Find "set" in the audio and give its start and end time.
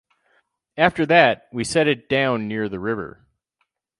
1.63-1.87